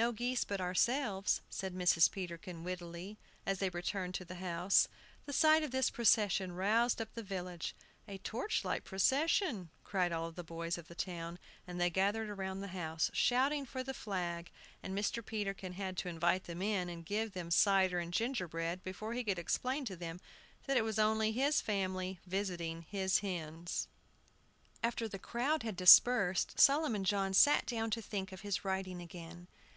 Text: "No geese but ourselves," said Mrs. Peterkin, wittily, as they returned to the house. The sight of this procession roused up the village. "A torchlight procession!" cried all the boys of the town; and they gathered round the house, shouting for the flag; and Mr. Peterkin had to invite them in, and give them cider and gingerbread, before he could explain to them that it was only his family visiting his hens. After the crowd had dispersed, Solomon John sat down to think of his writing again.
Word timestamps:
"No 0.00 0.12
geese 0.12 0.44
but 0.44 0.60
ourselves," 0.60 1.40
said 1.50 1.74
Mrs. 1.74 2.08
Peterkin, 2.12 2.62
wittily, 2.62 3.18
as 3.44 3.58
they 3.58 3.68
returned 3.68 4.14
to 4.14 4.24
the 4.24 4.36
house. 4.36 4.86
The 5.26 5.32
sight 5.32 5.64
of 5.64 5.72
this 5.72 5.90
procession 5.90 6.52
roused 6.52 7.00
up 7.00 7.12
the 7.14 7.22
village. 7.24 7.74
"A 8.06 8.18
torchlight 8.18 8.84
procession!" 8.84 9.70
cried 9.82 10.12
all 10.12 10.30
the 10.30 10.44
boys 10.44 10.78
of 10.78 10.86
the 10.86 10.94
town; 10.94 11.36
and 11.66 11.80
they 11.80 11.90
gathered 11.90 12.32
round 12.38 12.62
the 12.62 12.68
house, 12.68 13.10
shouting 13.12 13.66
for 13.66 13.82
the 13.82 13.92
flag; 13.92 14.52
and 14.84 14.96
Mr. 14.96 15.20
Peterkin 15.26 15.72
had 15.72 15.96
to 15.96 16.08
invite 16.08 16.44
them 16.44 16.62
in, 16.62 16.88
and 16.88 17.04
give 17.04 17.32
them 17.32 17.50
cider 17.50 17.98
and 17.98 18.12
gingerbread, 18.12 18.84
before 18.84 19.14
he 19.14 19.24
could 19.24 19.36
explain 19.40 19.84
to 19.86 19.96
them 19.96 20.20
that 20.68 20.76
it 20.76 20.84
was 20.84 21.00
only 21.00 21.32
his 21.32 21.60
family 21.60 22.20
visiting 22.24 22.82
his 22.82 23.18
hens. 23.18 23.88
After 24.80 25.08
the 25.08 25.18
crowd 25.18 25.64
had 25.64 25.74
dispersed, 25.76 26.60
Solomon 26.60 27.02
John 27.02 27.34
sat 27.34 27.66
down 27.66 27.90
to 27.90 28.00
think 28.00 28.30
of 28.30 28.42
his 28.42 28.64
writing 28.64 29.02
again. 29.02 29.48